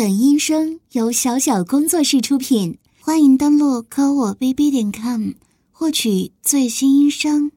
[0.00, 5.32] 本音声由小小工作室出品，欢迎登录科我 bb 点 com
[5.70, 7.52] 获取最新音声。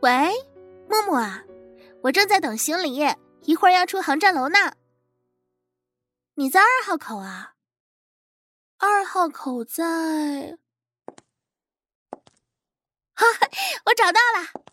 [0.00, 0.32] 喂，
[0.88, 1.44] 木木啊，
[2.02, 2.98] 我正在等行李，
[3.42, 4.58] 一会儿要出航站楼呢。
[6.34, 7.52] 你在二号口啊？
[8.78, 10.58] 二号口在……
[13.12, 13.24] 哈，
[13.86, 14.64] 我找到了。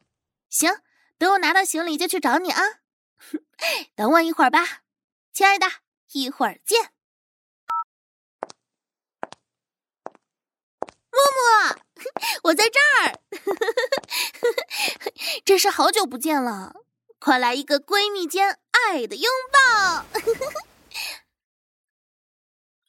[0.49, 0.71] 行，
[1.19, 2.80] 等我拿到行李就去找你啊。
[3.95, 4.83] 等我一会儿吧，
[5.31, 5.67] 亲爱的，
[6.13, 6.91] 一会儿见。
[11.11, 11.75] 木木，
[12.49, 13.19] 我在这儿，
[15.45, 16.73] 真是好久不见了，
[17.19, 20.05] 快来一个闺蜜间爱的拥抱。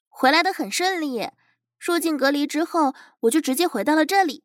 [0.09, 1.31] 回来的很顺利，
[1.79, 4.45] 入境隔离之后，我就直接回到了这里。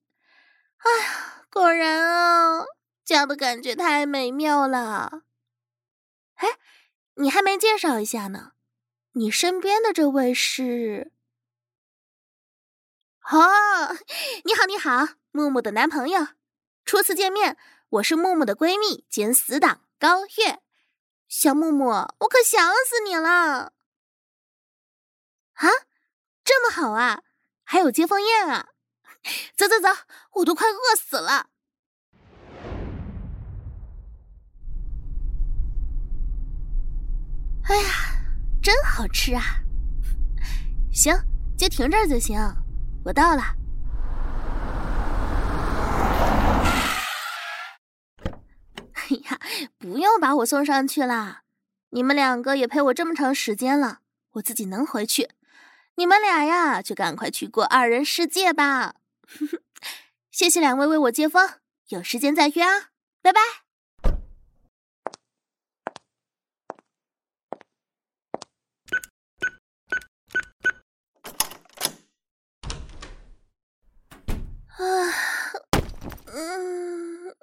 [0.80, 2.66] 哎呀，果然啊，
[3.06, 5.27] 家的感觉太美妙了。
[6.38, 6.60] 哎，
[7.16, 8.54] 你还没介绍一下呢，
[9.14, 11.12] 你身边的这位是？
[13.30, 13.96] 哦，
[14.46, 16.28] 你好，你好，木木的男朋友。
[16.86, 17.58] 初次见面，
[17.90, 20.62] 我是木木的闺蜜兼死党高月。
[21.28, 21.90] 小木木，
[22.20, 23.74] 我可想死你了。
[25.54, 25.68] 啊，
[26.46, 27.24] 这么好啊，
[27.64, 28.70] 还有接风宴啊！
[29.58, 29.90] 走走走，
[30.36, 31.50] 我都快饿死了。
[37.70, 37.90] 哎呀，
[38.62, 39.42] 真好吃啊！
[40.92, 41.14] 行，
[41.58, 42.40] 就停这儿就行。
[43.04, 43.56] 我到了。
[48.94, 49.40] 哎呀，
[49.78, 51.42] 不用把我送上去了。
[51.90, 54.00] 你们两个也陪我这么长时间了，
[54.32, 55.30] 我自己能回去。
[55.96, 58.96] 你们俩呀，就赶快去过二人世界吧。
[60.32, 61.50] 谢谢两位为我接风，
[61.90, 63.42] 有时间再约啊，拜拜。
[74.78, 74.84] 啊，
[76.40, 77.36] 嗯，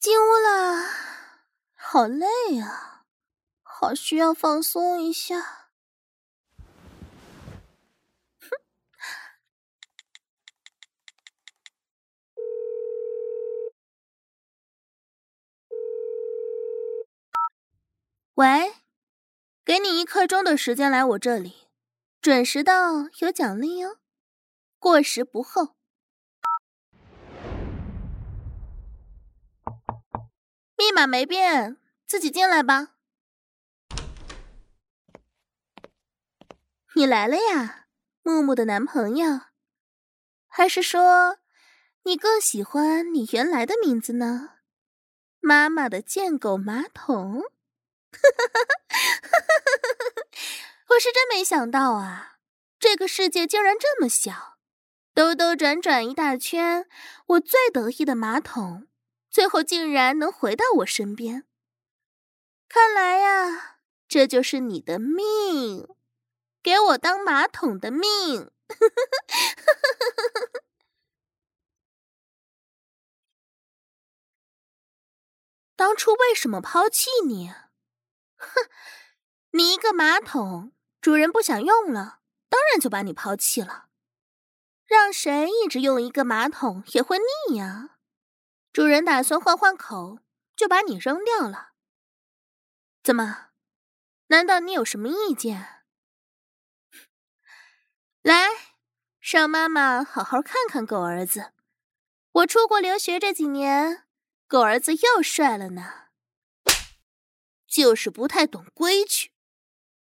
[0.00, 0.82] 进屋了，
[1.74, 2.26] 好累
[2.60, 3.04] 啊，
[3.62, 5.68] 好需要放松一下。
[8.40, 8.50] 哼，
[18.34, 18.74] 喂，
[19.64, 21.68] 给你一刻钟的时间来我这里，
[22.20, 23.98] 准时到有奖励哦。
[24.80, 25.77] 过时不候。
[30.78, 32.90] 密码没变，自己进来吧。
[36.94, 37.88] 你来了呀，
[38.22, 39.40] 木木的男朋友？
[40.46, 41.38] 还是说，
[42.04, 44.50] 你更喜欢你原来的名字呢？
[45.40, 47.42] 妈妈的贱狗马桶。
[50.90, 52.38] 我是真没想到啊，
[52.78, 54.58] 这个世界竟然这么小。
[55.12, 56.86] 兜兜转转一大圈，
[57.26, 58.86] 我最得意的马桶，
[59.38, 61.46] 最后竟然能回到我身边。
[62.68, 63.78] 看来呀，
[64.08, 65.86] 这就是你的命，
[66.60, 68.50] 给我当马桶的命。
[75.76, 77.52] 当初为什么抛弃你？
[78.38, 78.68] 哼，
[79.52, 83.86] 你一个马桶，主人不想用了，当然就把你抛弃了。
[84.84, 87.97] 让谁一直用一个马桶也会腻呀！
[88.78, 90.20] 主人打算换换口，
[90.54, 91.70] 就把你扔掉了。
[93.02, 93.48] 怎么？
[94.28, 95.82] 难道你有什么意见？
[98.22, 98.46] 来，
[99.18, 101.52] 让妈妈好好看看狗儿子。
[102.30, 104.06] 我出国留学这几年，
[104.46, 106.10] 狗儿子又帅了呢。
[107.66, 109.32] 就是不太懂规矩。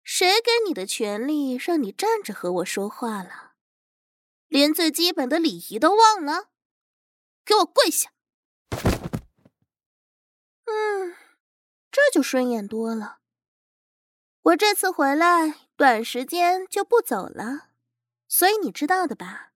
[0.01, 3.53] 谁给你的权利让你站着和我说话了？
[4.47, 6.49] 连最基本的礼仪都忘了，
[7.45, 8.13] 给我跪下！
[10.65, 11.15] 嗯，
[11.91, 13.19] 这就顺眼多了。
[14.41, 17.69] 我这次回来，短时间就不走了，
[18.27, 19.51] 所以你知道的吧？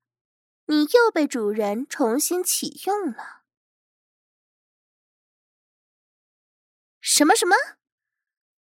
[0.65, 3.41] 你又被主人重新启用了。
[7.01, 7.55] 什么什么？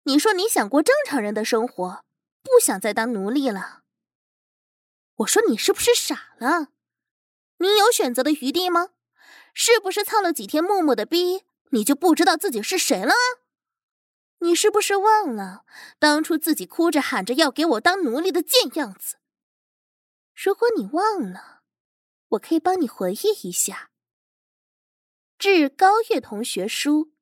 [0.05, 2.05] 你说你想过正常人的生活，
[2.43, 3.83] 不想再当奴隶了？
[5.17, 6.69] 我说你是不是傻了？
[7.59, 8.89] 你有选择的余地吗？
[9.55, 13.13] 是不是操了几天木木的逼，你就不知道自己是谁了？
[14.39, 15.65] 你是不是忘了
[15.99, 19.17] 当初自己哭着喊着要给我当奴隶的贱样子？
[20.35, 21.63] 如果你忘了，
[22.31, 23.91] 我可以帮你回忆一下。
[25.39, 27.13] 致高月同学书：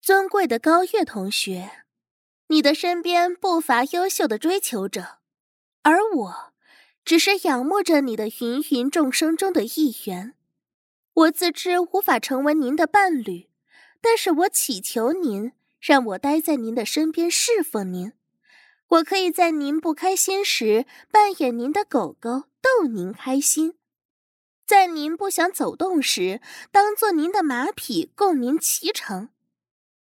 [0.00, 1.84] 尊贵的高月同学，
[2.48, 5.18] 你的身边不乏优秀的追求者，
[5.82, 6.54] 而我，
[7.04, 10.37] 只是仰慕着你的芸芸众生中的一员。
[11.18, 13.48] 我自知无法成为您的伴侣，
[14.00, 15.50] 但是我祈求您
[15.80, 18.12] 让我待在您的身边侍奉您。
[18.86, 23.72] 我可以在您不开心时扮演您的狗狗，逗您开心；
[24.64, 29.30] 在您不想走动时，当做您的马匹供您骑乘。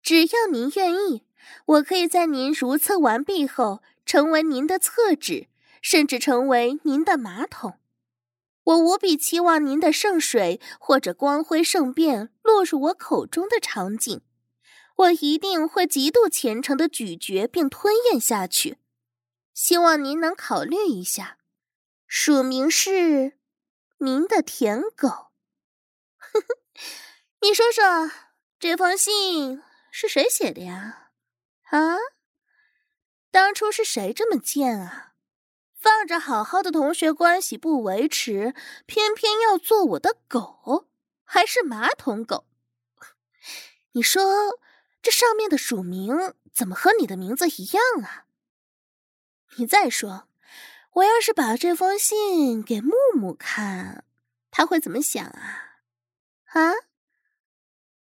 [0.04, 1.24] 只要您愿意，
[1.66, 5.48] 我可以在您如厕完毕后成为您的厕纸，
[5.82, 7.80] 甚至成为您的马桶。
[8.68, 14.22] 我无比期望您的圣水或者光辉圣便落入我口中的场景。
[14.98, 18.78] 我一定会极度虔诚的咀嚼并吞咽下去。
[19.54, 21.38] 希望您能考虑一下，
[22.08, 23.38] 署名是
[24.00, 25.08] 您的舔狗。
[26.18, 26.58] 呵 呵，
[27.42, 28.12] 你说说，
[28.60, 29.64] 这封信。
[29.90, 31.12] 是谁写的呀？
[31.70, 31.96] 啊，
[33.32, 35.14] 当初是谁这么贱啊？
[35.88, 38.54] 放着好好的同学关系不维持，
[38.86, 40.90] 偏偏要做我的狗，
[41.24, 42.44] 还是马桶狗？
[43.94, 44.60] 你说
[45.02, 48.26] 这上面的署名怎么和你的名字一样啊？
[49.56, 50.28] 你再说，
[50.96, 54.04] 我要是把这封信给木木看，
[54.52, 55.80] 他会怎么想啊？
[56.48, 56.74] 啊？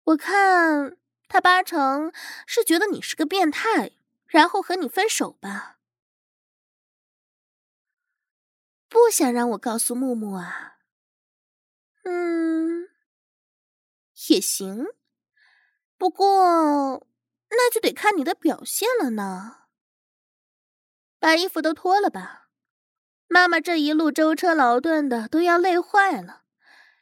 [0.05, 0.97] 我看。
[1.27, 2.11] 他八成
[2.45, 3.91] 是觉得你是个变态，
[4.25, 5.74] 然后和你分手吧。
[8.95, 10.77] 不想让我告诉木木啊？
[12.05, 12.87] 嗯，
[14.29, 14.85] 也行。
[15.97, 17.05] 不过
[17.49, 19.65] 那就得看你的表现了呢。
[21.19, 22.47] 把衣服都脱了吧，
[23.27, 26.43] 妈妈这一路舟车劳顿的都要累坏了，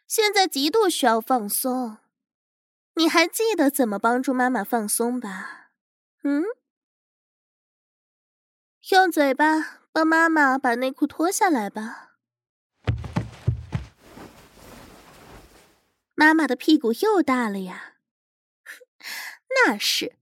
[0.08, 2.00] 现在极度需要放松。
[2.96, 5.70] 你还记得怎么帮助妈妈放松吧？
[6.24, 6.44] 嗯，
[8.90, 12.16] 用嘴巴帮妈妈把内裤脱下来吧。
[16.16, 17.94] 妈妈的屁股又大了呀。
[19.68, 20.18] 那是，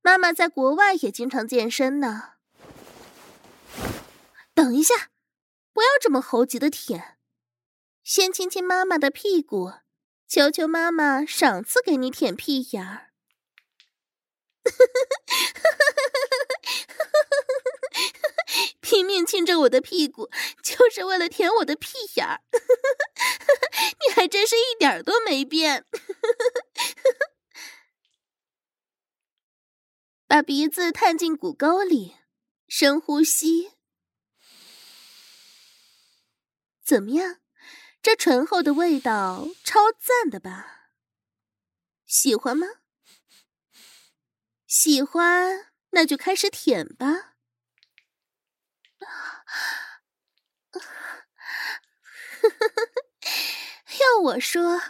[0.00, 2.32] 妈妈在国外也经常健身呢。
[4.54, 5.10] 等一下，
[5.72, 7.18] 不要这么猴急的舔，
[8.02, 9.74] 先亲亲妈妈的屁股。
[10.26, 13.10] 求求妈妈赏赐给你舔屁眼儿，
[18.90, 20.28] 拼命亲着我的屁股，
[20.64, 22.40] 就是为了舔我的屁眼儿。
[24.04, 25.86] 你还真是一点都没变。
[30.26, 32.16] 把鼻子探进骨沟里，
[32.66, 33.74] 深呼吸，
[36.84, 37.36] 怎么样？
[38.02, 40.90] 这醇厚的味道超赞的吧？
[42.06, 42.66] 喜欢吗？
[44.66, 47.29] 喜欢，那就开始舔吧。
[54.00, 54.80] 要我说，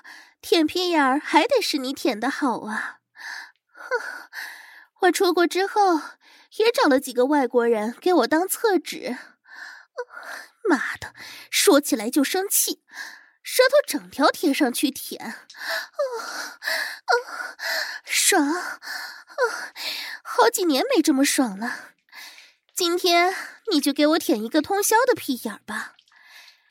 [0.41, 3.01] 舔屁眼儿还得是你舔的好啊！
[5.03, 6.01] 我出国之后
[6.57, 9.17] 也找了几个外国人给我当厕纸。
[10.69, 11.15] 妈的，
[11.51, 12.85] 说起来就生气，
[13.43, 15.35] 舌头整条贴上去舔，啊
[17.05, 17.13] 啊，
[18.05, 18.81] 爽啊！
[20.23, 21.95] 好几年没这么爽了，
[22.81, 23.37] 今天
[23.71, 25.97] 你就给我舔一个通宵的屁眼儿吧，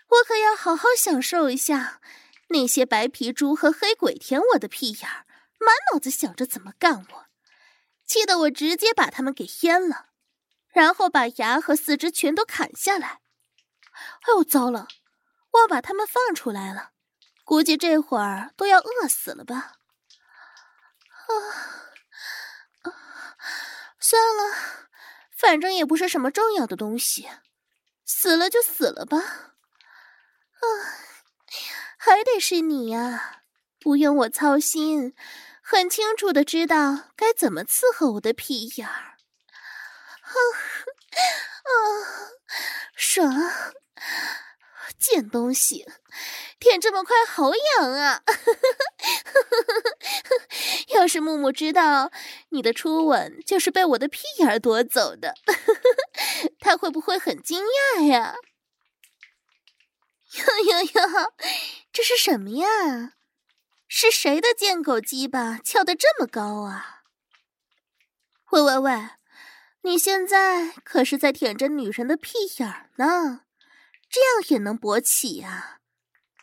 [0.08, 2.02] 我可要好好享受一下
[2.48, 5.28] 那些白皮猪和黑鬼舔我的屁眼儿，
[5.60, 7.26] 满脑子想着怎么干我，
[8.08, 10.08] 气得我直接把他们给阉了，
[10.70, 13.22] 然后把牙和四肢全都砍下来。
[14.22, 14.88] 哎呦，糟了！
[15.52, 16.90] 忘把他们放出来了，
[17.44, 19.74] 估计这会儿都要饿死了吧？
[21.28, 21.32] 啊
[22.82, 22.94] 啊！
[24.00, 24.89] 算了，
[25.40, 27.30] 反正也不是什么重要的东西，
[28.06, 29.18] 死了就死了吧。
[29.18, 30.66] 啊，
[31.98, 33.44] 还得是你呀，
[33.80, 35.16] 不用我操心，
[35.64, 39.16] 很清楚的知道该怎么伺候我的屁眼儿。
[40.22, 40.36] 啊
[41.64, 41.72] 啊，
[42.94, 43.34] 爽！
[45.00, 45.90] 贱东西，
[46.60, 48.22] 舔这么快，好痒啊！
[51.00, 52.12] 要是木木知道
[52.50, 55.34] 你的初吻就是被我的屁眼夺走的，
[56.60, 57.64] 他会不会很惊
[57.96, 58.36] 讶呀？
[60.36, 61.34] 哟哟哟，
[61.94, 63.14] 这是什么呀？
[63.88, 67.04] 是谁的贱狗鸡巴翘得这么高啊？
[68.52, 69.10] 喂喂喂，
[69.84, 73.44] 你现在可是在舔着女人的屁眼呢？
[74.10, 75.80] 这样也能勃起呀？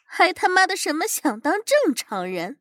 [0.07, 2.59] 还他妈的什么想当正常人？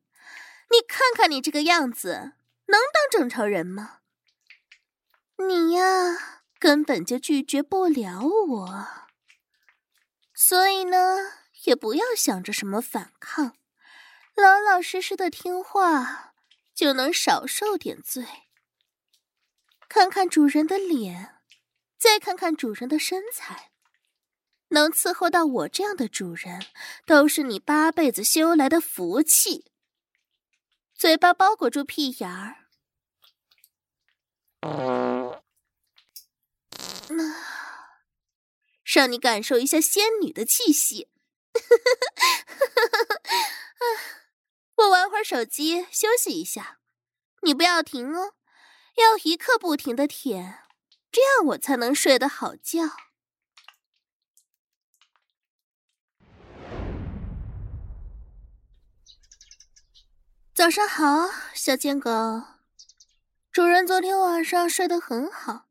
[0.70, 2.32] 你看看你这个样子，
[2.66, 4.00] 能当正常人吗？
[5.38, 8.86] 你呀，根本就拒绝不了我，
[10.34, 11.18] 所以呢，
[11.64, 13.56] 也不要想着什么反抗，
[14.34, 16.34] 老老实实的听话，
[16.74, 18.24] 就能少受点罪。
[19.88, 21.36] 看看主人的脸，
[21.98, 23.70] 再看看主人的身材。
[24.70, 26.66] 能伺候到我这样的主人，
[27.06, 29.70] 都是你八辈子修来的福气。
[30.96, 32.66] 嘴巴包裹住屁眼儿，
[34.62, 35.42] 嗯，
[38.82, 41.08] 让你感受一下仙女的气息。
[44.76, 46.78] 我玩会儿手机，休息一下。
[47.42, 48.34] 你不要停哦，
[48.96, 50.62] 要一刻不停的舔，
[51.12, 52.82] 这样我才能睡得好觉。
[60.56, 62.10] 早上好，小贱狗。
[63.52, 65.68] 主人昨天晚上睡得很好，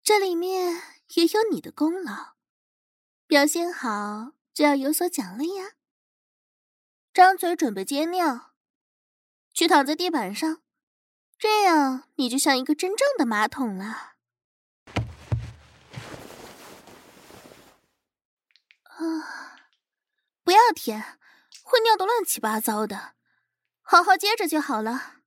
[0.00, 0.80] 这里面
[1.14, 2.34] 也有你的功劳。
[3.26, 5.72] 表现好就要有所奖励呀。
[7.12, 8.52] 张嘴准备接尿，
[9.52, 10.62] 去躺在地板上，
[11.36, 14.12] 这样你就像一个真正的马桶了。
[18.84, 19.58] 啊，
[20.44, 21.18] 不要舔，
[21.64, 23.14] 会尿得乱七八糟的。
[23.86, 25.20] 好好接着就好了。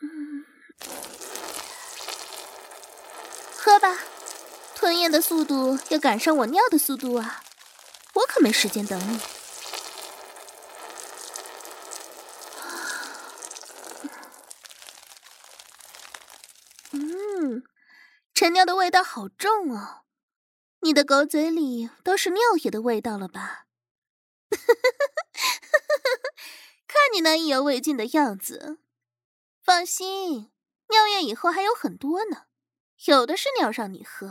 [0.00, 0.46] 嗯，
[3.58, 3.98] 喝吧，
[4.74, 7.42] 吞咽的速度要赶上我尿的速度啊！
[8.14, 9.20] 我可没时间等你。
[16.92, 17.64] 嗯，
[18.34, 20.04] 陈尿的味道好重哦，
[20.80, 23.66] 你的狗嘴里都是尿液的味道了吧？
[27.12, 28.78] 你那意犹未尽的样子，
[29.62, 30.50] 放心，
[30.88, 32.46] 尿液以后还有很多呢，
[33.04, 34.28] 有的是尿让你喝。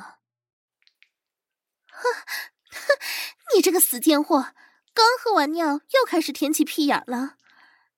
[1.88, 2.04] 哼
[2.72, 3.00] 哼，
[3.56, 4.54] 你这个死贱货，
[4.94, 7.38] 刚喝完尿又开始舔起屁眼了，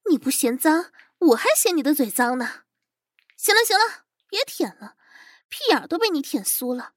[0.09, 2.63] 你不嫌脏，我还嫌你的嘴脏呢。
[3.37, 4.95] 行了行了，别舔了，
[5.47, 6.93] 屁眼都被你舔酥了。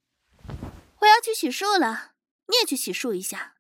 [1.01, 2.13] 我要去洗漱了，
[2.47, 3.56] 你也去洗漱一下。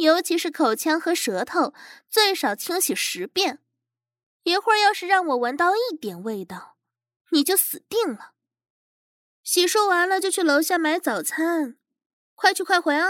[0.00, 1.74] 尤其是口腔和舌头，
[2.08, 3.58] 最少清洗十遍。
[4.44, 6.78] 一会儿要是让我闻到一点味道，
[7.32, 8.32] 你就死定了。
[9.42, 11.76] 洗漱完了就去楼下买早餐，
[12.34, 13.08] 快去快回啊！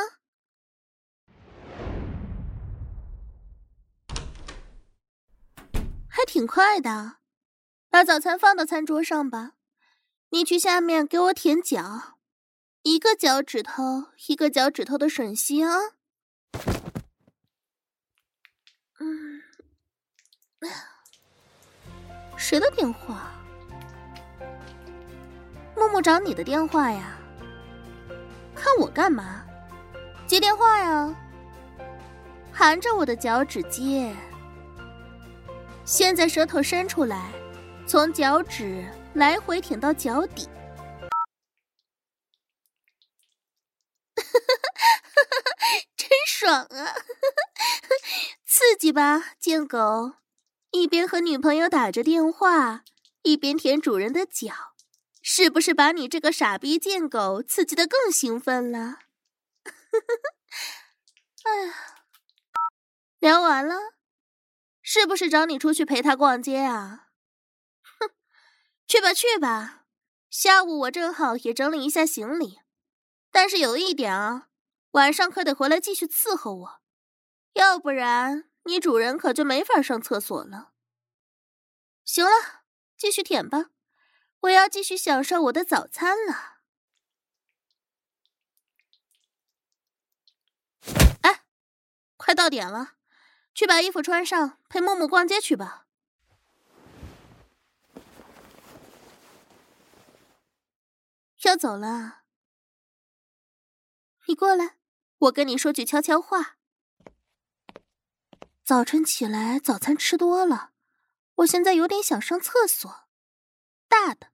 [6.09, 7.18] 还挺快的，
[7.88, 9.52] 把早餐放到餐桌上吧。
[10.30, 12.18] 你去下面给我舔脚，
[12.82, 15.78] 一个脚趾头一个脚趾头的吮吸啊。
[22.37, 23.30] 谁的电话？
[25.76, 27.16] 木木找你的电话呀？
[28.54, 29.45] 看我干嘛？
[30.26, 31.14] 接电话呀？
[32.52, 34.14] 含着我的脚趾接。
[35.85, 37.30] 现在舌头伸出来，
[37.87, 40.49] 从脚趾来回舔到脚底。
[46.30, 46.94] 爽啊！
[48.46, 50.14] 刺激吧，贱狗！
[50.70, 52.84] 一边和女朋友打着电话，
[53.22, 54.75] 一边舔主人的脚，
[55.20, 58.99] 是不是把你这个傻逼贱狗刺激得更兴奋了？
[61.42, 61.75] 哎呀，
[63.18, 63.75] 聊完了，
[64.80, 67.08] 是不是找你出去陪他逛街啊？
[67.99, 68.10] 哼，
[68.87, 69.87] 去吧去吧，
[70.30, 72.60] 下午我正好也整理一下行李，
[73.32, 74.50] 但是有一点啊，
[74.92, 76.80] 晚上可得回来继续伺候我。
[77.54, 80.73] 要不然，你主人可就没法上厕所了。
[82.04, 82.62] 行了，
[82.97, 83.70] 继续舔吧，
[84.40, 86.61] 我要继续享受我的早餐了。
[91.23, 91.44] 哎，
[92.16, 92.94] 快到点了，
[93.54, 95.87] 去把衣服穿上，陪木木逛街去吧。
[101.42, 102.23] 要走了，
[104.26, 104.76] 你过来，
[105.21, 106.57] 我跟你说句悄悄话。
[108.65, 110.73] 早晨起来，早餐吃多了，
[111.37, 112.91] 我现在有点想上厕所，
[113.87, 114.29] 大的，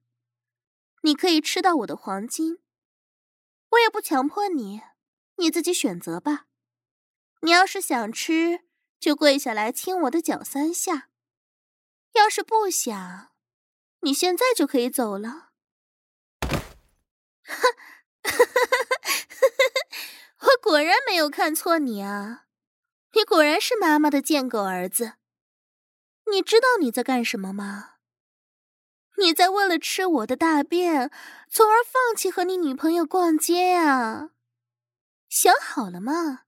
[1.01, 2.59] 你可以吃到我的黄金，
[3.71, 4.81] 我也不强迫你，
[5.35, 6.45] 你自己选择吧。
[7.41, 8.61] 你要是想吃，
[8.97, 11.09] 就跪下来亲我的脚三下；
[12.13, 13.33] 要是不想，
[14.01, 15.49] 你现在就可以走了。
[17.43, 17.57] 哼，
[20.61, 22.45] 果然没有看错你啊。
[23.13, 25.13] 你果然是妈妈的贱狗儿子，
[26.31, 27.95] 你知道你在干什么吗？
[29.17, 31.09] 你在为了吃我的大便，
[31.49, 34.29] 从而放弃和你女朋友逛街呀？
[35.27, 36.43] 想好了吗？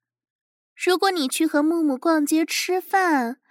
[0.75, 3.41] 如果你去和木木逛街吃饭，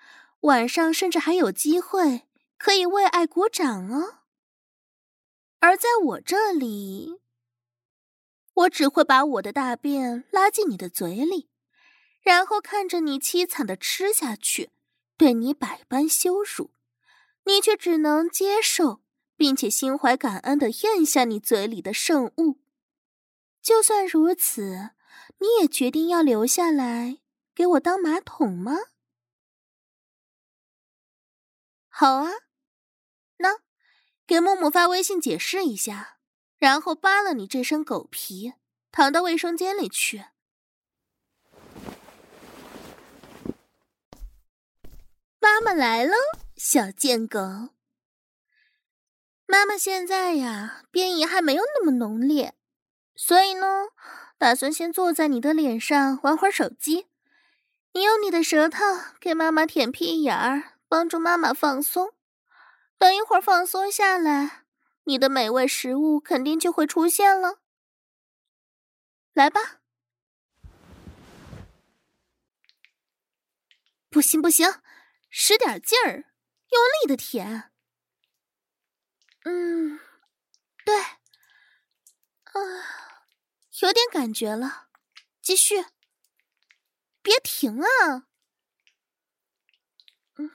[0.40, 4.20] 晚上甚至还有机会可以为爱鼓掌哦。
[5.58, 7.20] 而在我这里，
[8.58, 11.48] 我只会把我的大便拉进你的嘴里，
[12.20, 14.70] 然后看着你凄惨的吃下去，
[15.16, 16.72] 对你百般羞辱，
[17.44, 19.00] 你却只能接受，
[19.36, 22.58] 并且心怀感恩的咽下你嘴里的圣物。
[23.62, 24.90] 就算如此，
[25.38, 27.18] 你也决定要留下来
[27.54, 28.72] 给我当马桶吗？
[31.88, 32.30] 好啊，
[33.36, 33.58] 那。
[34.26, 36.17] 给木木发微信解释一下，
[36.58, 38.54] 然后扒了你这身狗皮，
[38.90, 40.24] 躺到卫生间里去。
[45.40, 46.14] 妈妈来了，
[46.56, 47.40] 小贱狗。
[49.46, 52.54] 妈妈现在呀，便意还没有那么浓烈，
[53.16, 53.86] 所以呢，
[54.36, 57.06] 打算先坐在你的脸上玩会儿手机，
[57.92, 58.78] 你用你的舌头
[59.18, 62.12] 给妈妈舔屁眼儿，帮助妈妈放松。
[62.98, 64.64] 等一会儿放松下来，
[65.08, 67.62] 你的美味食物肯定就会出现了。
[69.32, 69.80] 来吧，
[74.10, 74.82] 不行不行，
[75.30, 76.26] 使点劲儿，
[76.68, 77.72] 用力的舔。
[79.44, 79.98] 嗯，
[80.84, 81.16] 对，啊、
[83.80, 84.88] 有点感觉了，
[85.40, 85.86] 继续，
[87.22, 88.26] 别停啊。
[90.34, 90.50] 嗯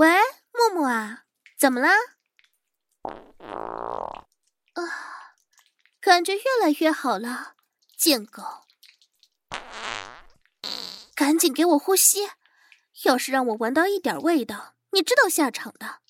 [0.00, 0.08] 喂，
[0.54, 1.24] 木木啊，
[1.58, 1.88] 怎么了？
[4.72, 4.80] 啊，
[6.00, 7.54] 感觉越来越好了，
[7.98, 8.42] 贱狗，
[11.14, 12.30] 赶紧给我呼吸！
[13.04, 16.00] 要是让我闻到一点味道，你知道下场的。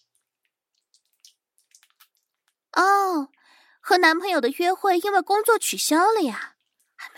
[2.80, 3.32] 哦，
[3.80, 6.54] 和男朋友的约会因为工作取消了呀？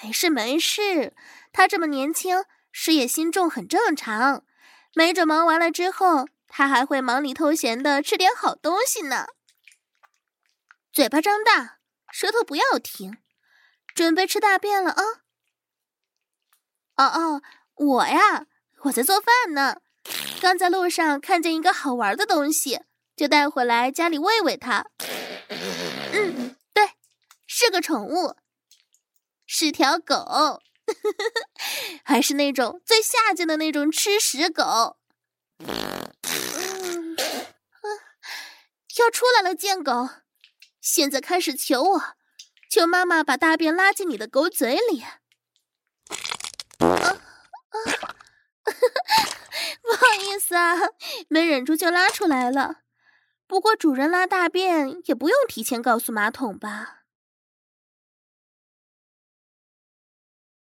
[0.03, 1.15] 没事没事，
[1.53, 4.47] 他这么年轻，事业心重很正常，
[4.95, 6.27] 没准忙完了之后。
[6.55, 9.25] 他还会忙里偷闲的吃点好东西呢。
[10.93, 11.79] 嘴巴张大，
[12.13, 13.17] 舌头不要停，
[13.95, 15.03] 准备吃大便了啊！
[16.97, 17.43] 哦哦，
[17.77, 18.45] 我呀，
[18.83, 19.81] 我在做饭呢。
[20.43, 22.83] 刚在路上看见一个好玩的东西，
[23.17, 24.85] 就带回来家里喂喂它。
[26.13, 26.91] 嗯，对，
[27.47, 28.37] 是个宠物，
[29.47, 30.61] 是条狗，
[32.05, 34.99] 还是那种最下贱的那种吃屎狗。
[38.99, 40.09] 要出来了，贱狗！
[40.81, 42.03] 现在开始求我，
[42.69, 45.03] 求妈妈把大便拉进你的狗嘴里。
[45.03, 45.17] 啊
[46.79, 47.17] 啊！
[49.83, 50.77] 不好意思啊，
[51.29, 52.83] 没忍住就拉出来了。
[53.47, 57.05] 不过主人拉大便也不用提前告诉马桶吧？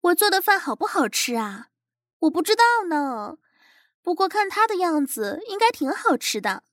[0.02, 1.70] 我做的饭好不好吃啊？
[2.20, 3.38] 我不知道呢。
[4.02, 6.64] 不过看他的样子，应该挺好吃的。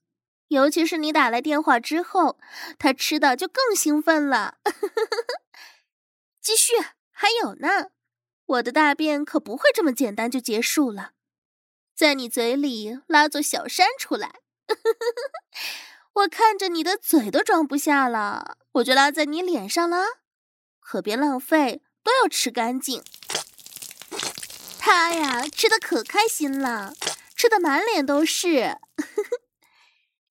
[0.49, 2.37] 尤其是你打来电话之后，
[2.77, 4.57] 他吃的就更兴奋了。
[6.41, 6.73] 继续，
[7.11, 7.89] 还有呢，
[8.45, 11.11] 我的大便可不会这么简单就结束了，
[11.95, 14.41] 在你嘴里拉座小山出来。
[16.13, 20.05] 我看着你的嘴都装不下了，我就拉在你脸上了，
[20.79, 23.03] 可别浪费，都要吃干净。
[24.79, 26.93] 他呀，吃的可开心了，
[27.35, 28.77] 吃的满脸都是。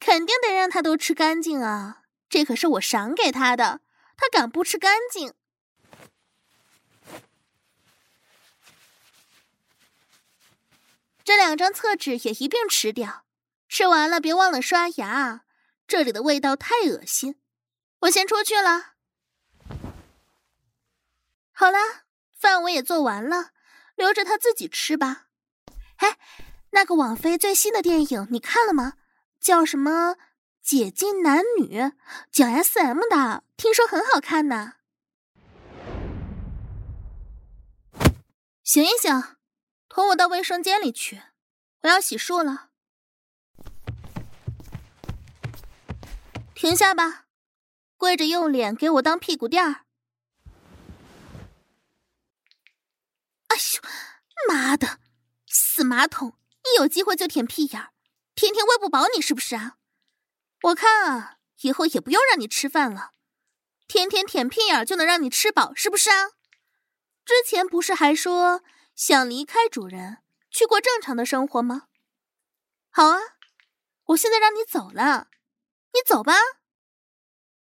[0.04, 2.02] 肯定得让他都吃干净啊！
[2.28, 3.80] 这可是我赏给他的，
[4.18, 5.32] 他敢不吃干净？
[11.24, 13.24] 这两张厕纸也一并吃掉，
[13.66, 15.46] 吃完了别忘了刷牙，
[15.86, 17.40] 这里的味道太恶心。
[18.00, 18.92] 我先出去了。
[21.52, 21.78] 好了，
[22.38, 23.52] 饭我也做完了，
[23.94, 25.28] 留着他自己吃吧。
[25.96, 26.18] 哎，
[26.72, 28.98] 那个网飞最新的电影你看了吗？
[29.44, 30.16] 叫什么？
[30.62, 31.92] 解禁男女，
[32.32, 34.76] 讲 SM 的，听说很好看呢。
[38.62, 39.36] 醒一醒，
[39.90, 41.20] 拖我到卫生间里去，
[41.82, 42.70] 我要洗漱了。
[46.54, 47.26] 停下吧，
[47.98, 49.84] 跪着用脸给我当屁股垫儿。
[53.48, 53.82] 哎呦，
[54.48, 55.00] 妈的，
[55.46, 56.38] 死马桶！
[56.64, 57.90] 一有机会就舔屁眼儿。
[58.34, 59.76] 天天喂不饱你是不是啊？
[60.62, 63.12] 我看啊，以后也不用让你吃饭了，
[63.86, 66.30] 天天舔屁眼就能让你吃饱是不是啊？
[67.24, 68.62] 之前不是还说
[68.94, 70.18] 想离开主人，
[70.50, 71.84] 去过正常的生活吗？
[72.90, 73.18] 好啊，
[74.06, 75.28] 我现在让你走了，
[75.92, 76.34] 你走吧。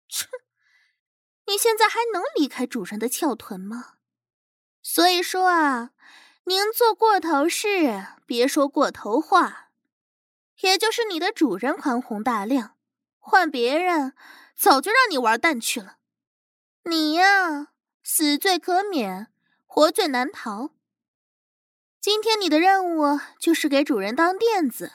[0.08, 0.28] 切，
[1.48, 3.96] 你现在还能离开主人的翘臀吗？
[4.84, 5.92] 所以说啊，
[6.44, 9.71] 宁做过头事，别说过头话。
[10.62, 12.78] 也就是你的主人宽宏大量，
[13.20, 14.14] 换别人
[14.56, 15.98] 早就让你玩蛋去了。
[16.84, 19.32] 你呀，死罪可免，
[19.66, 20.72] 活罪难逃。
[22.00, 24.92] 今天你的任务就是给主人当垫子，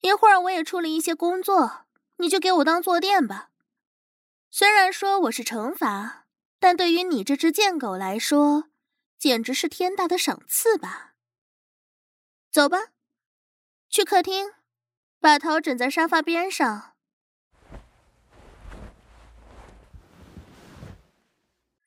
[0.00, 3.50] 一会儿我也处理一些工作，你就给我当坐垫吧。
[4.50, 6.26] 虽然说我是惩罚，
[6.58, 8.68] 但对于你这只贱狗来说，
[9.18, 11.14] 简直是天大的赏赐吧。
[12.50, 12.88] 走吧。
[13.88, 14.52] 去客厅，
[15.24, 16.92] 把头枕在沙发边上。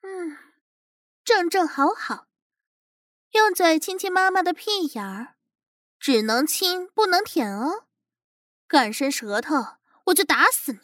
[0.02, 0.36] 嗯，
[1.24, 2.26] 正正好好，
[3.34, 5.36] 用嘴亲亲妈妈的屁眼儿，
[6.00, 7.86] 只能亲不能舔哦。
[8.66, 10.80] 敢伸舌头，我就打死你！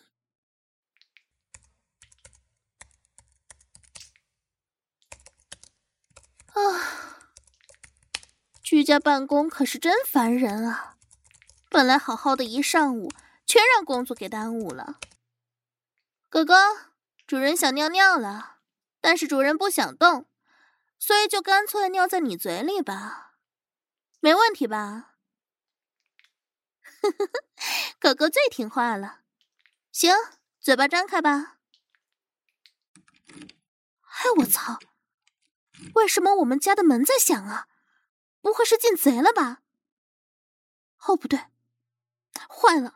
[6.50, 7.18] 啊，
[8.62, 10.92] 居家办公可是真烦人啊！
[11.74, 13.10] 本来好好的一上午，
[13.48, 15.00] 全让工作给耽误了。
[16.30, 16.56] 哥哥，
[17.26, 18.60] 主人想尿尿了，
[19.02, 20.28] 但是主人不想动，
[21.00, 23.38] 所以就干脆尿在你嘴里吧，
[24.20, 25.16] 没问题吧？
[27.02, 27.32] 呵呵呵，
[27.98, 29.22] 哥哥最听话了。
[29.92, 30.14] 行，
[30.60, 31.58] 嘴巴张开吧。
[33.32, 34.78] 哎，我操！
[35.96, 37.68] 为什么我们家的门在响啊？
[38.42, 39.64] 不会是进贼了吧？
[41.08, 41.46] 哦，不对。
[42.50, 42.96] 坏了，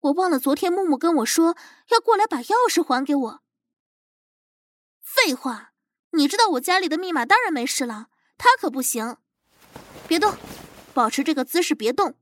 [0.00, 1.56] 我忘了昨天木木跟我说
[1.88, 3.42] 要过来把钥匙还给我。
[5.00, 5.72] 废话，
[6.10, 8.08] 你知道我家里的密码，当然没事了。
[8.36, 9.16] 他可不行，
[10.06, 10.36] 别动，
[10.94, 12.14] 保持这个姿势，别动。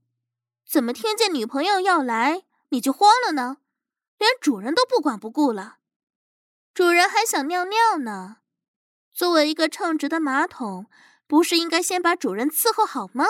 [0.67, 3.59] 怎么听见女朋友要来你就慌了呢？
[4.19, 5.77] 连主人都不管不顾了，
[6.73, 8.39] 主人还想尿尿呢。
[9.13, 10.87] 作为一个称职的马桶，
[11.27, 13.27] 不是应该先把主人伺候好吗？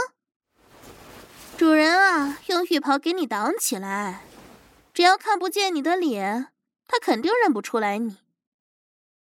[1.59, 4.27] 主人啊，用浴袍给你挡起来，
[4.93, 6.53] 只要看不见你的脸，
[6.87, 8.19] 他肯定认不出来你。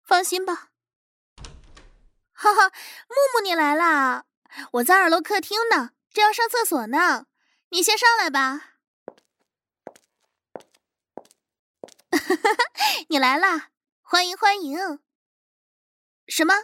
[0.04, 0.72] 放心吧。
[2.34, 2.70] 哈哈，
[3.08, 4.26] 木木你来啦！
[4.74, 7.28] 我在二楼客厅呢，正要上厕所呢，
[7.70, 8.72] 你先上来吧。
[12.10, 12.50] 哈哈，
[13.10, 13.70] 你来啦，
[14.02, 15.00] 欢迎欢迎。
[16.28, 16.56] 什么？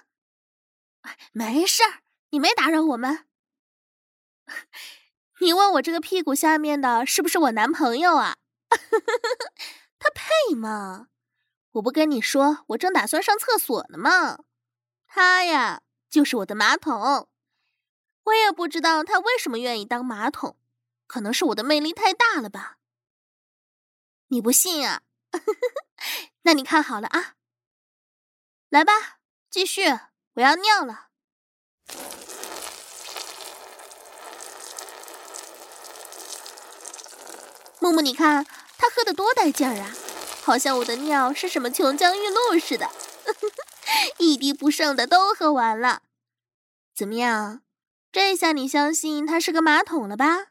[1.31, 3.27] 没事儿，你没打扰我们。
[5.41, 8.35] 你问我这个屁股下面的是不是我男朋友啊？
[9.97, 11.07] 他配吗？
[11.71, 14.37] 我不跟你说，我正打算上厕所呢吗？
[15.07, 17.27] 他呀，就是我的马桶。
[18.25, 20.57] 我也不知道他为什么愿意当马桶，
[21.07, 22.77] 可能是我的魅力太大了吧？
[24.27, 25.01] 你不信啊？
[26.43, 27.33] 那你看好了啊，
[28.69, 28.93] 来吧，
[29.49, 29.87] 继续，
[30.35, 31.07] 我要尿了。
[37.81, 38.45] 木木，你看
[38.77, 39.91] 他喝得多带劲儿啊，
[40.43, 42.87] 好像我的尿是什么琼浆玉露似的，
[44.19, 46.03] 一滴不剩的都喝完了。
[46.95, 47.63] 怎么样？
[48.11, 50.49] 这下你相信他是个马桶了吧？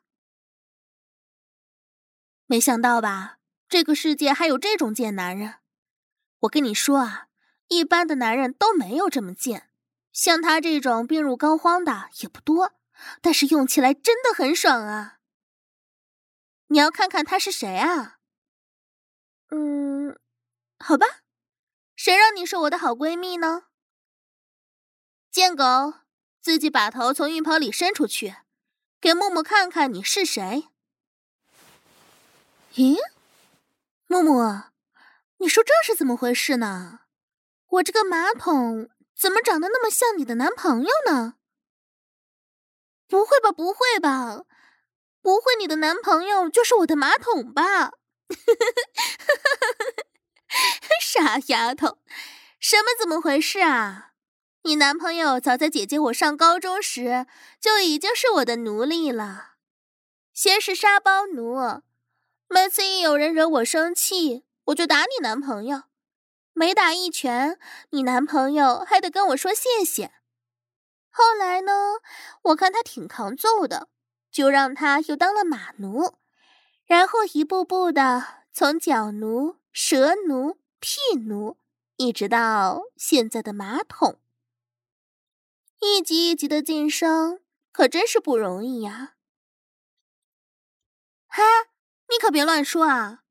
[2.46, 3.36] 没想到吧？
[3.68, 5.54] 这个世界还有这种贱男人。
[6.40, 7.26] 我跟你说啊，
[7.68, 9.70] 一般的男人都没有这么贱，
[10.12, 12.72] 像他这种病入膏肓的也不多，
[13.22, 15.18] 但是用起来真的很爽啊。
[16.72, 18.18] 你要看看他是谁啊？
[19.48, 20.16] 嗯，
[20.78, 21.06] 好吧，
[21.96, 23.64] 谁让你是我的好闺蜜呢？
[25.32, 25.94] 贱狗，
[26.40, 28.36] 自己把头从浴袍里伸出去，
[29.00, 30.68] 给木木看看你是谁。
[32.74, 32.96] 咦，
[34.06, 34.62] 木木，
[35.38, 37.00] 你说这是怎么回事呢？
[37.66, 41.34] 我这个马桶怎么长得那么像你的男朋友呢？
[43.08, 44.44] 不会吧，不会吧？
[45.30, 47.92] 不会，你的男朋友就是我的马桶吧？
[51.00, 51.98] 傻丫头，
[52.58, 54.10] 什么怎么回事啊？
[54.64, 57.28] 你男朋友早在姐姐我上高中时
[57.60, 59.52] 就已经是我的奴隶了，
[60.34, 61.80] 先是沙包奴，
[62.48, 65.84] 每次一有人惹我生气，我就打你男朋友，
[66.54, 67.56] 每打一拳，
[67.90, 70.10] 你男朋友还得跟我说谢谢。
[71.08, 71.72] 后来呢，
[72.42, 73.86] 我看他挺抗揍的。
[74.30, 76.14] 就让他又当了马奴，
[76.84, 81.58] 然后一步步的从脚奴、舌奴、屁奴，
[81.96, 84.20] 一直到现在的马桶。
[85.80, 87.40] 一级一级的晋升，
[87.72, 89.16] 可真是不容易呀！
[92.10, 93.22] 你可别乱说啊！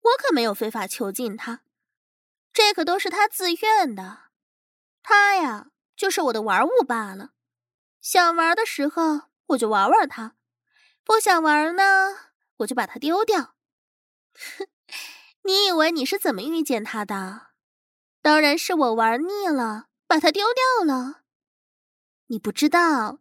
[0.00, 1.60] 我可没有非法囚禁他，
[2.50, 4.30] 这可都是他自愿的。
[5.02, 7.34] 他呀，就是我的玩物罢了。
[8.00, 10.34] 想玩的时候，我就玩玩他；
[11.04, 11.82] 不想玩呢，
[12.58, 13.54] 我就把它丢掉。
[15.44, 17.48] 你以为你是怎么遇见他的？
[18.22, 21.22] 当然是我玩腻了，把它丢掉了。
[22.28, 23.18] 你不知道，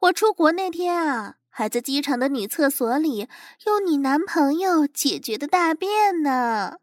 [0.00, 3.28] 我出国那天啊，还在机场的女厕所里
[3.66, 6.78] 用你男朋友解决的大便呢。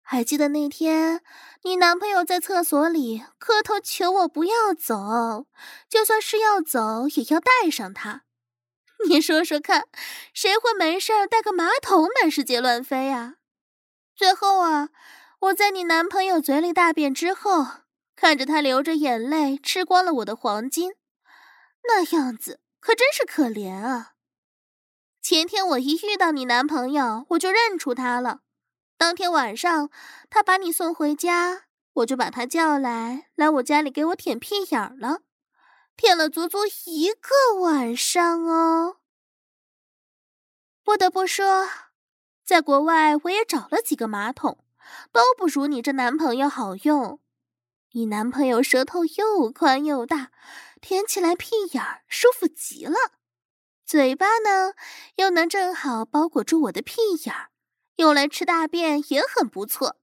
[0.00, 1.20] 还记得那天，
[1.62, 5.46] 你男朋友在厕所里磕头求我不要走，
[5.88, 8.25] 就算是要走，也要带上他。
[9.08, 9.86] 你说说看，
[10.32, 13.34] 谁会没事儿带个马桶满世界乱飞啊？
[14.16, 14.88] 最后啊，
[15.40, 17.66] 我在你男朋友嘴里大便之后，
[18.16, 20.92] 看着他流着眼泪吃光了我的黄金，
[21.84, 24.12] 那样子可真是可怜啊。
[25.20, 28.40] 前天我一遇到你男朋友，我就认出他了。
[28.96, 29.90] 当天晚上，
[30.30, 35.20] 他把你送回家，我就把他叫来，来我家里给我舔屁眼儿了，
[35.96, 38.98] 舔了足足一个晚上哦。
[40.84, 41.68] 不得不说，
[42.44, 44.64] 在国外我也找了几个马桶，
[45.10, 47.20] 都不如你这男朋友好用。
[47.92, 50.30] 你男朋友舌头又宽又大，
[50.80, 52.94] 舔起来屁眼儿舒服极了，
[53.86, 54.74] 嘴巴呢
[55.16, 57.50] 又能正好包裹住我的屁眼儿。
[57.96, 59.96] 用来吃大便也很不错，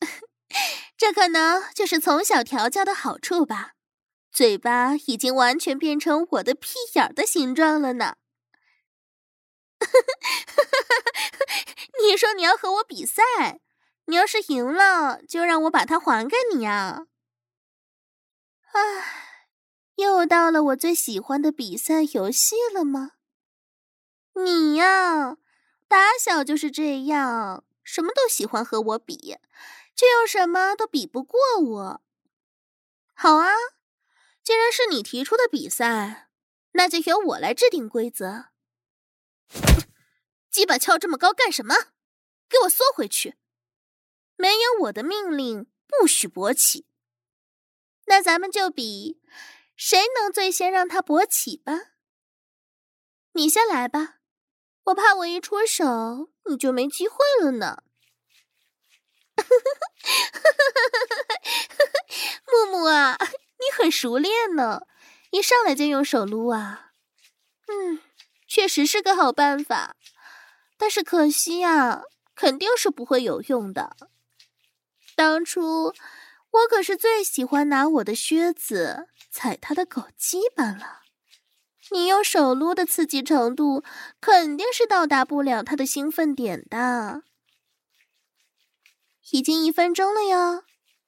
[0.98, 3.72] 这可能就是从小调教的好处吧。
[4.30, 8.16] 嘴巴已经完全变成我的屁眼的形状了呢。
[12.02, 13.60] 你说你要和我比赛，
[14.06, 17.06] 你要是赢了，就让我把它还给你啊！
[18.72, 19.40] 唉，
[19.96, 23.12] 又到了我最喜欢的比赛游戏了吗？
[24.34, 25.36] 你呀。
[25.88, 29.38] 打小就是这样，什么都喜欢和我比，
[29.96, 32.02] 却又什么都比不过我。
[33.12, 33.50] 好啊，
[34.50, 36.28] 既然是你提出的比赛，
[36.72, 38.46] 那就由我来制定规则。
[40.50, 41.72] 鸡巴翘这么高干什么？
[42.48, 43.36] 给我缩回去！
[44.34, 46.84] 没有我的命令，不许勃起。
[48.06, 49.22] 那咱们就比，
[49.76, 51.92] 谁能最先让他勃起吧？
[53.34, 54.16] 你先来吧。
[54.86, 57.84] 我怕我一出手，你就没机会了呢。
[62.50, 63.16] 木木啊，
[63.60, 64.82] 你很熟练呢，
[65.30, 66.92] 一上来就用手撸啊。
[67.68, 68.00] 嗯，
[68.48, 69.94] 确实是个好办法，
[70.76, 72.02] 但是可惜呀，
[72.34, 73.96] 肯定是不会有用的。
[75.14, 75.94] 当初
[76.50, 81.00] 我可是最喜欢拿我的靴子踩他的狗鸡巴了。
[81.92, 83.84] 你用手撸的刺激程度，
[84.20, 87.22] 肯定是到达不了他的兴奋点的。
[89.32, 90.64] 已经一分钟了哟，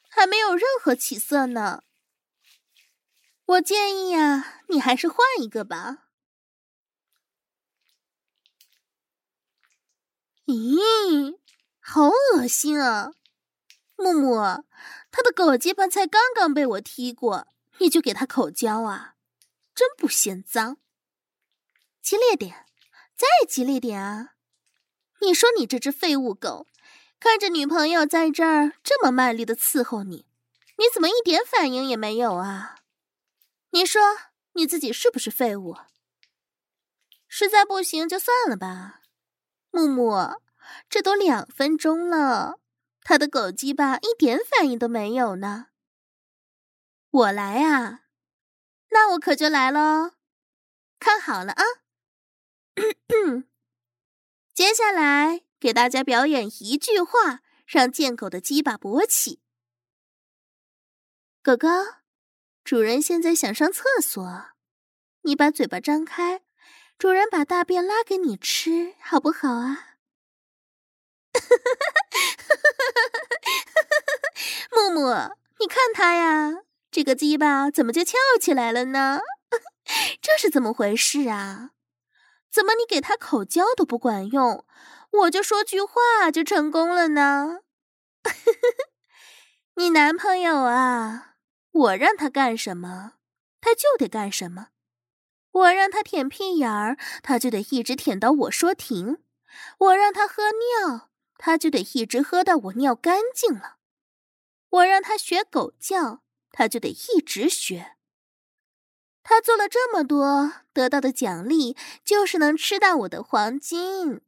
[0.08, 1.82] 还没有任何起色呢。
[3.46, 6.08] 我建议呀，你还是换一个吧。
[10.46, 11.38] 咦，
[11.80, 13.12] 好恶心啊！
[13.96, 14.64] 木木，
[15.10, 17.46] 他的狗鸡巴才刚刚被我踢过，
[17.78, 19.14] 你就给他口交啊？
[19.74, 20.78] 真不嫌脏，
[22.02, 22.66] 激烈点，
[23.14, 24.34] 再激烈点啊！
[25.20, 26.66] 你说你这只废物狗，
[27.20, 30.26] 看着女朋友在这儿这么卖力的伺候你，
[30.78, 32.81] 你怎么一点反应也没有啊？
[33.72, 34.00] 你说
[34.52, 35.76] 你自己是不是废物？
[37.26, 39.00] 实在不行就算了吧。
[39.70, 40.40] 木木，
[40.90, 42.60] 这都两分钟了，
[43.00, 45.68] 他的狗鸡巴一点反应都没有呢。
[47.10, 48.04] 我来啊！
[48.90, 50.12] 那我可就来喽，
[50.98, 51.64] 看好了啊！
[54.52, 59.40] 接下来给大家表演一句话，让贱狗的鸡巴勃起。
[61.42, 61.68] 狗狗，
[62.64, 64.46] 主人现在想上厕所，
[65.22, 66.42] 你把嘴巴张开，
[66.96, 69.96] 主人把大便拉给你吃，好不好啊？
[74.70, 76.62] 木木，你看他呀。
[76.90, 79.20] 这个鸡巴怎么就翘起来了呢？
[80.20, 81.70] 这是怎么回事啊？
[82.50, 84.64] 怎么你给他口交都不管用，
[85.10, 87.60] 我就说句话就成功了呢？
[89.76, 91.31] 你男朋友啊，
[91.72, 93.14] 我让他干什么，
[93.60, 94.68] 他就得干什么。
[95.50, 99.22] 我让他舔屁眼儿，他就得一直舔到我说停。
[99.78, 103.76] 我让他喝尿，他就得一直喝到我尿干净了。
[104.70, 106.22] 我让他学狗叫。
[106.54, 107.96] 他就得一直学，
[109.22, 114.20] 他做了这么多，得到的奖励就是能吃到我的黄金。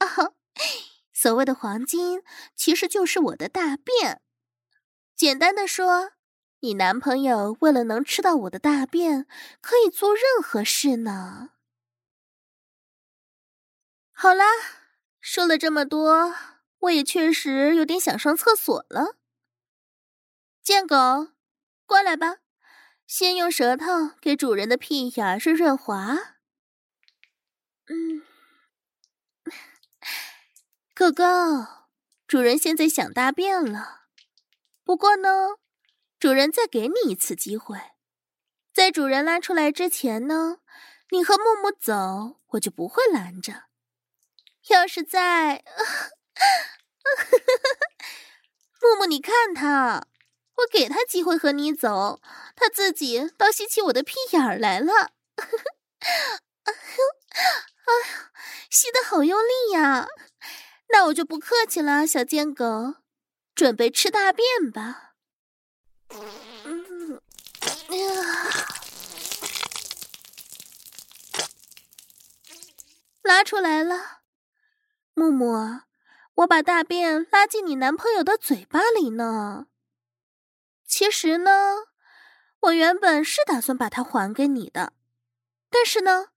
[0.00, 0.34] 哦，
[1.14, 2.22] 所谓的黄金，
[2.54, 4.20] 其实就是我的大便。
[5.14, 6.10] 简单的说，
[6.60, 9.26] 你男朋友为了能吃到我的大便，
[9.60, 11.50] 可以做任何事呢。
[14.12, 14.44] 好啦，
[15.20, 16.34] 说了这么多，
[16.78, 19.16] 我也确实有点想上厕所了。
[20.62, 21.28] 贱狗，
[21.84, 22.38] 过来吧。
[23.06, 26.36] 先用舌头给主人的屁眼润润滑。
[27.86, 28.22] 嗯，
[30.92, 31.24] 狗狗，
[32.26, 34.06] 主人现在想大便了。
[34.82, 35.56] 不过呢，
[36.18, 37.78] 主人再给你一次机会，
[38.72, 40.58] 在主人拉出来之前呢，
[41.10, 43.64] 你和木木走，我就不会拦着。
[44.68, 45.62] 要是在，
[48.80, 50.06] 木木，你看他。
[50.56, 52.22] 我给他机会和你走，
[52.54, 55.12] 他自己倒吸起我的屁眼儿来了。
[55.36, 57.04] 哎呦，
[57.84, 58.32] 哎呀，
[58.70, 60.08] 吸得好用力呀！
[60.88, 62.94] 那我就不客气了，小贱狗，
[63.54, 65.05] 准备吃大便吧。
[66.10, 67.20] 嗯，
[73.22, 74.20] 拉出来了，
[75.14, 75.82] 木木，
[76.34, 79.66] 我把大便拉进你男朋友的嘴巴里呢。
[80.86, 81.50] 其实呢，
[82.60, 84.92] 我原本是打算把它还给你的，
[85.68, 86.28] 但是呢，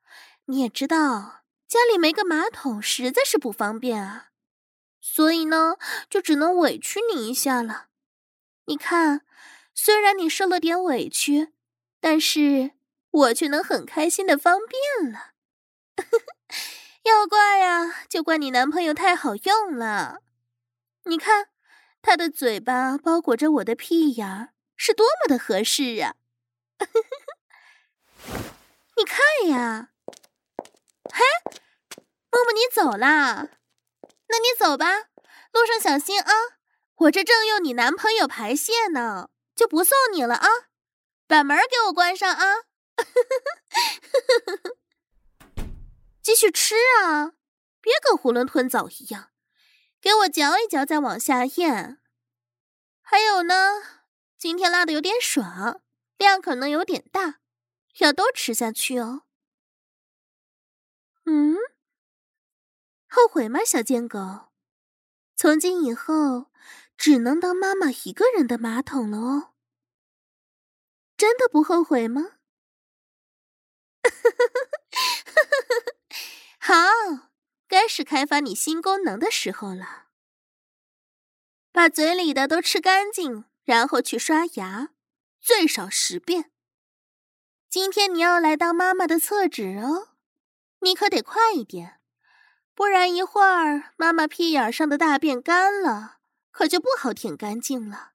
[0.46, 4.32] 你也知道家里没个马桶实在是不方便啊，
[5.00, 5.78] 所以呢，
[6.10, 7.90] 就只能委屈你一下了。
[8.66, 9.26] 你看，
[9.82, 11.54] 虽然你受了点委屈，
[12.02, 12.72] 但是
[13.12, 15.36] 我却能很开心的方便了。
[17.04, 20.20] 要怪呀，就怪你男朋友太好用了。
[21.06, 21.48] 你看。
[22.02, 26.16] 他的嘴巴包裹着我的屁眼儿，是多么的合适啊！
[28.96, 29.90] 你看呀，
[31.04, 31.22] 嘿，
[32.32, 33.50] 木木，你走啦？
[34.30, 35.10] 那你走吧，
[35.52, 36.32] 路上小心啊！
[36.96, 40.48] 我这正用你男朋友排泄呢，就不送你了啊！
[41.28, 42.46] 把门给我关上啊！
[46.24, 47.34] 继续吃啊，
[47.82, 49.32] 别跟囫囵吞枣一样。
[50.00, 52.00] 给我嚼一嚼，再往下咽。
[53.02, 53.82] 还有呢，
[54.38, 55.82] 今天拉的有点爽，
[56.16, 57.42] 量可能有点大，
[57.98, 59.24] 要多吃下去哦。
[61.26, 61.58] 嗯，
[63.10, 64.54] 后悔吗，小贱狗？
[65.36, 66.50] 从今以后，
[66.96, 69.49] 只能当妈妈一个人的马桶了哦。
[71.20, 72.38] 真的不后悔吗？
[76.58, 76.74] 好。
[77.68, 80.08] 该是开发你新功能的时候了。
[81.72, 84.90] 把嘴里的都吃干净，然后去刷牙，
[85.40, 86.52] 最少十遍。
[87.70, 90.16] 今天你要来当妈妈的厕纸哦，
[90.80, 92.02] 你可得快一点，
[92.74, 96.18] 不然一会儿妈妈屁眼上的大便干了，
[96.50, 98.14] 可就不好舔干净了。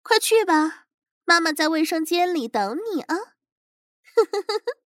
[0.00, 0.85] 快去吧，
[1.26, 3.16] 妈妈在卫生间里等你啊！
[3.16, 4.85] 呵呵呵呵。